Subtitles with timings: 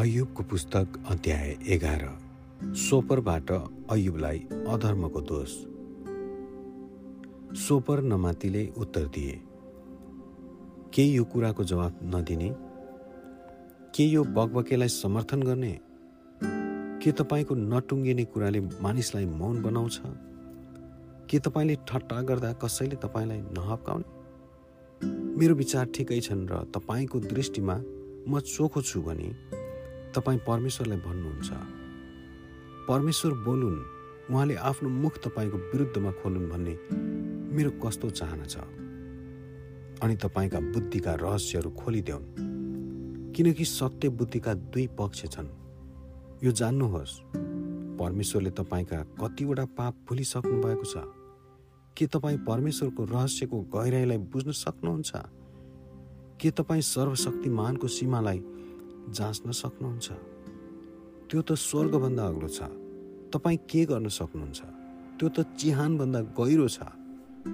[0.00, 2.18] अयुबको पुस्तक अध्याय एघार।
[2.64, 3.50] सोपरबाट
[3.90, 4.38] अयुबलाई
[4.68, 5.48] अधर्मको दोष।
[7.60, 9.40] सोपर नमातिले उत्तर दिए
[10.94, 12.54] के यो कुराको जवाब नदिने?
[13.94, 15.80] के यो बकबकेलाई समर्थन गर्ने?
[17.02, 20.00] के तपाईँको नटुङ्गिने कुराले मानिसलाई मौन बनाउँछ?
[21.30, 24.08] के तपाईँले ठट्टा गर्दा कसैले तपाईँलाई नहप्काउने?
[25.36, 27.82] मेरो विचार ठिकै छन् र तपाईँको दृष्टिमा
[28.28, 29.59] म चोखो छु भने
[30.14, 31.50] तपाईँ परमेश्वरलाई भन्नुहुन्छ।
[32.88, 33.80] परमेश्वर बोलुन्
[34.30, 36.74] उहाँले आफ्नो मुख तपाईँको विरुद्धमा खोलुन् भन्ने
[37.54, 38.56] मेरो कस्तो चाहना छ।
[40.02, 42.26] अनि तपाईँका बुद्धिका रहस्यहरू खोलिदेऊन्।
[43.32, 45.48] किनकि सत्य बुद्धिका दुई पक्ष छन्।
[46.44, 47.20] यो जान्नुहोस्
[47.98, 50.94] परमेश्वरले तपाईँका कतिवटा पाप भुलिसक्नु भएको छ।
[51.96, 55.12] के तपाईँ परमेश्वरको रहस्यको गहिराईलाई बुझ्न सक्नुहुन्छ?
[56.40, 58.38] के तपाईँ सर्वशक्तिमानको सीमालाई
[59.10, 60.08] जाँच्न सक्नुहुन्छ।
[61.28, 62.60] त्यो त स्वर्गभन्दा अग्लो छ।
[63.32, 64.60] तपाईँ के गर्न सक्नुहुन्छ?
[65.18, 66.78] त्यो त चिहानभन्दा गहिरो छ।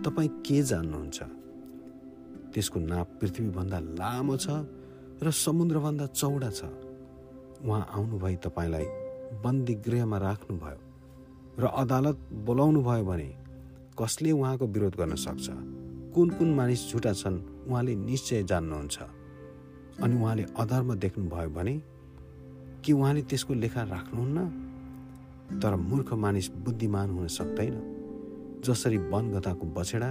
[0.04, 1.18] तपाईँ के जान्नुहुन्छ?
[2.52, 4.46] त्यसको नाप पृथ्वीभन्दा लामो छ
[5.22, 6.60] र समुद्रभन्दा चौडा छ।
[7.64, 8.86] उहाँ आउनुभई तपाईँलाई
[9.44, 10.80] बन्दी गृहमा राख्नुभयो
[11.58, 13.28] र अदालत बोलाउनु भयो भने
[13.96, 15.46] कसले उहाँको विरोध गर्न सक्छ?
[16.14, 17.36] कुन कुन मानिस झुटा छन्?
[17.68, 19.25] उहाँले निश्चय जान्नुहुन्छ।
[20.02, 21.82] अनि उहाँले अधर्म देख्नुभयो भने
[22.84, 24.48] के उहाँले त्यसको लेखा राख्नुहुन्न?
[25.60, 27.76] तर मूर्ख मानिस बुद्धिमान हुन सक्दैन।
[28.64, 30.10] जसरी वनगताको बछेडा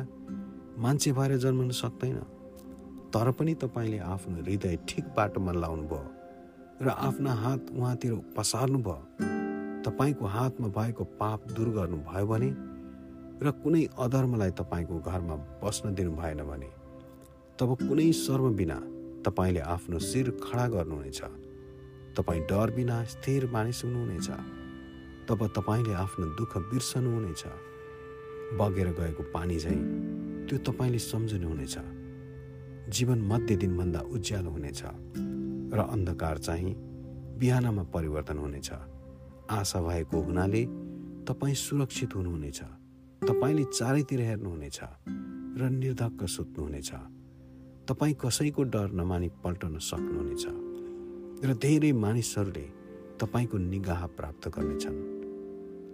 [0.77, 2.17] मान्छे भएर जन्मन सक्दैन।
[3.13, 6.11] तर पनि तपाईँले आफ्नो हृदय ठिक बाटोमा लाउनुभयो
[6.81, 12.49] र आफ्ना हात उहाँतिर पसार्नु भयो तपाईँको हातमा भएको पाप दूर गर्नु भयो भने
[13.43, 16.69] र कुनै अधर्मलाई तपाईँको घरमा बस्न दिनु भएन भने
[17.59, 18.79] तब कुनै शर्म बिना
[19.25, 21.21] तपाईँले आफ्नो शिर खडा गर्नुहुनेछ।
[22.17, 24.29] तपाईँ डर बिना स्थिर मानिस हुनुहुनेछ।
[25.29, 27.43] तब तपाईँले आफ्नो दुःख बिर्सनुहुनेछ।
[28.53, 29.81] बगेर गएको पानी झैँ
[30.49, 31.77] त्यो तपाईँले सम्झनुहुनेछ।
[32.89, 34.81] जीवन मध्य दिनभन्दा उज्यालो हुनेछ
[35.73, 36.75] र अन्धकार चाहिँ
[37.37, 38.71] बिहानमा परिवर्तन हुनेछ।
[39.49, 40.65] आशा भएको हुनाले
[41.25, 42.61] तपाईँ सुरक्षित हुनुहुनेछ।
[43.27, 44.79] तपाईँले चारैतिर हेर्नुहुनेछ
[45.57, 46.91] र निर्धक्क सुत्नुहुनेछ।
[47.87, 50.45] तपाईँ कसैको डर नमानी पल्टन सक्नुहुनेछ
[51.45, 52.65] र धेरै मानिसहरूले
[53.21, 54.97] तपाईँको निगाह प्राप्त गर्नेछन्।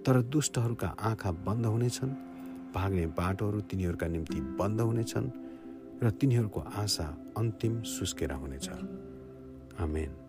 [0.06, 2.14] तर दुष्टहरूका आँखा बन्द हुनेछन्
[2.74, 5.30] भाग्ने बाटोहरू तिनीहरूका निम्ति बन्द हुनेछन्
[6.04, 7.08] र तिनीहरूको आशा
[7.38, 8.70] अन्तिम सुस्केर हुनेछ।
[9.80, 10.21] आमेन।